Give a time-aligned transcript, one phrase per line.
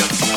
[0.00, 0.29] Yeah.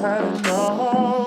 [0.00, 1.17] had enough.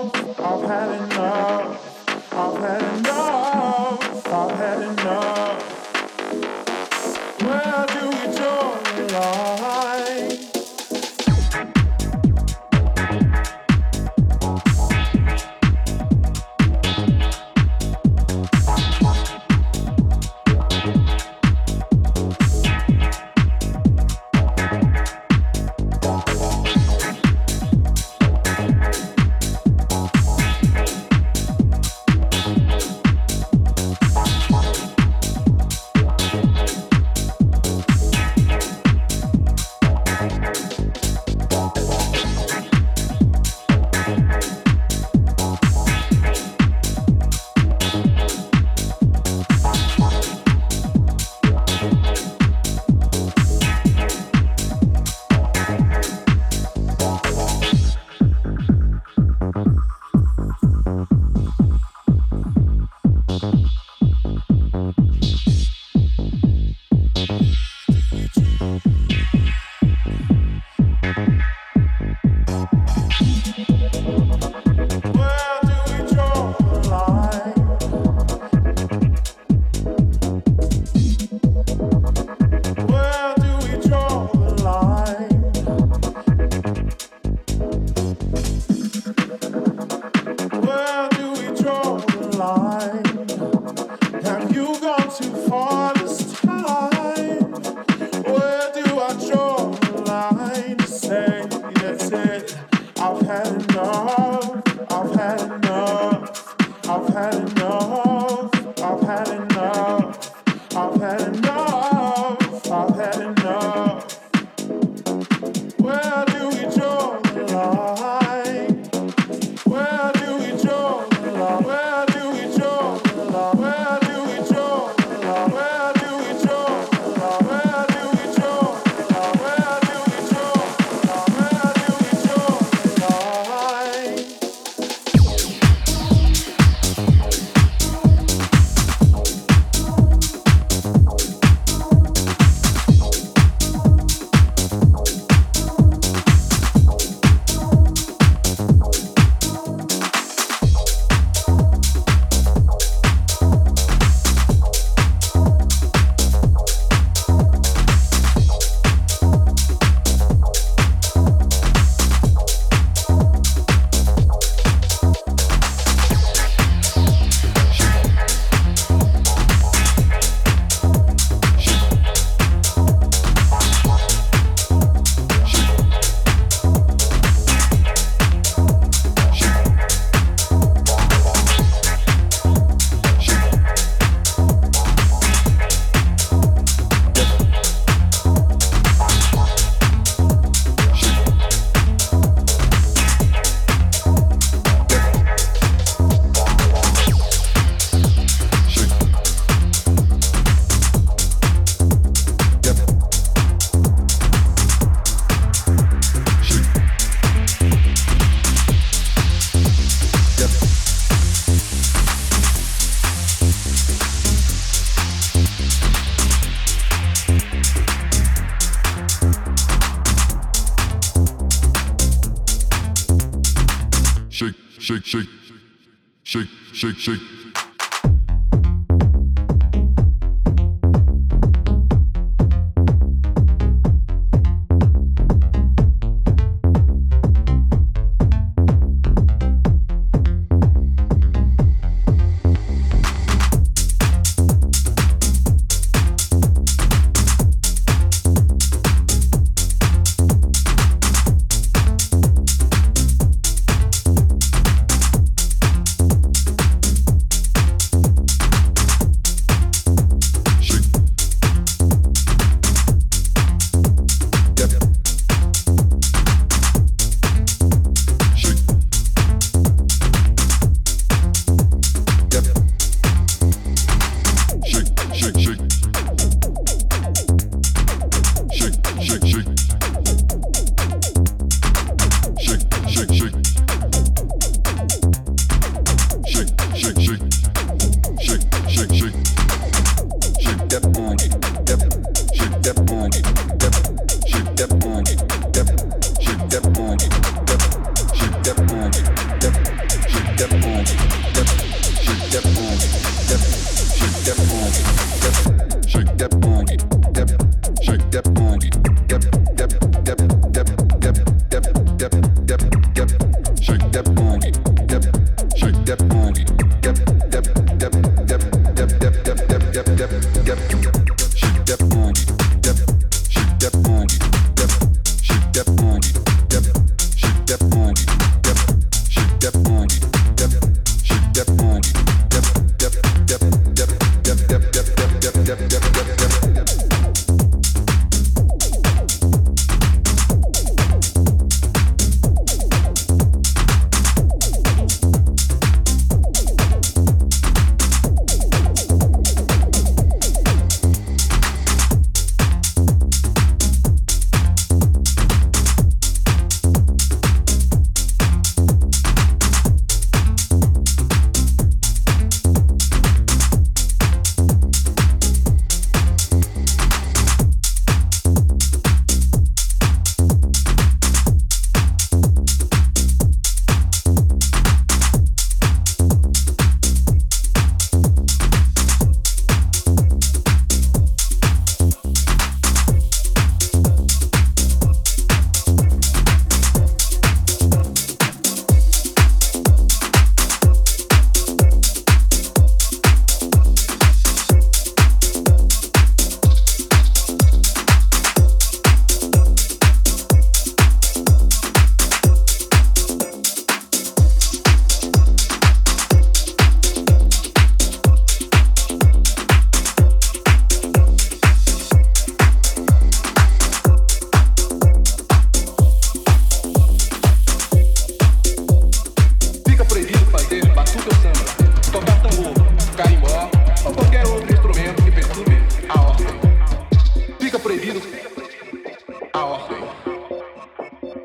[429.43, 429.81] ordem.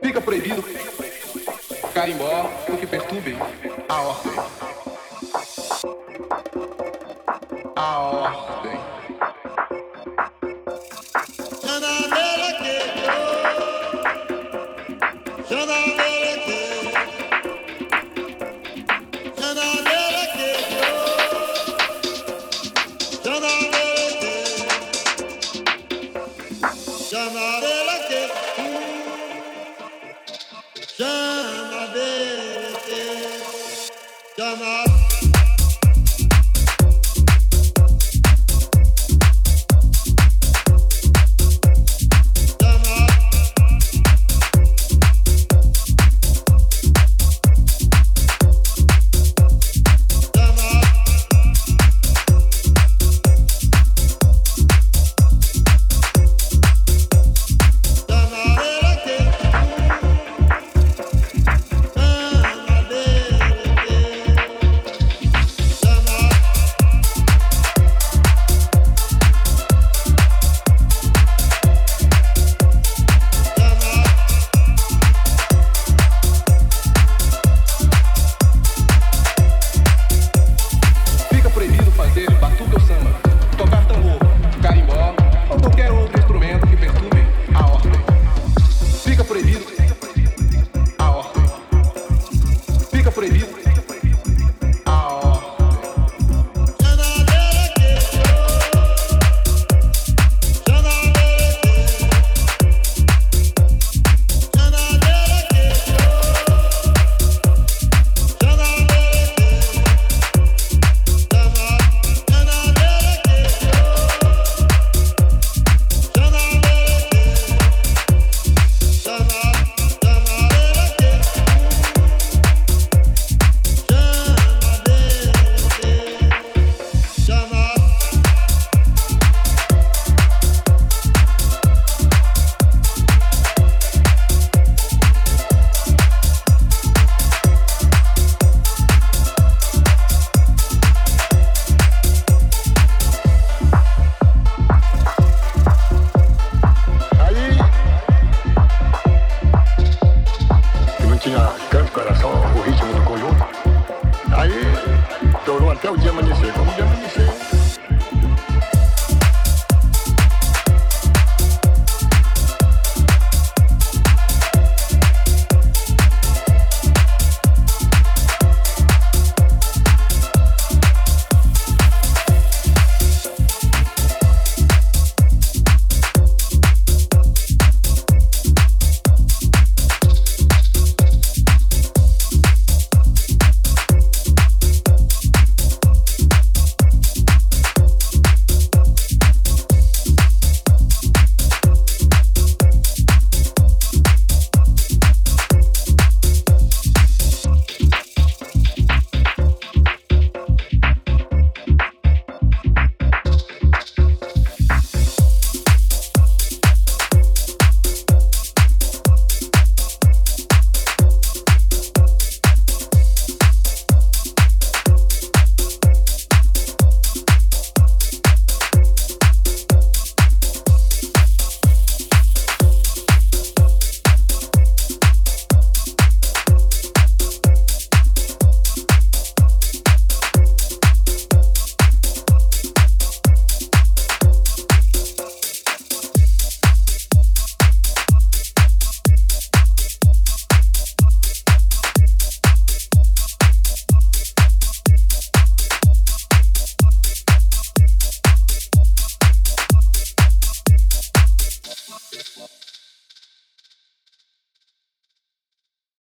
[0.02, 0.64] Fica proibido
[1.92, 2.26] carimbó
[2.68, 3.36] o que perturbe
[3.88, 4.44] a ordem.
[7.74, 8.75] A ordem.